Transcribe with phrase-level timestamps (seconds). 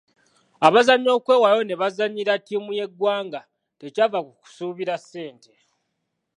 [0.67, 3.41] Abazannyi okwewaayo ne bazannyira ttiimu y’eggwanga
[3.79, 5.53] tekyava ku kusuubira ssente.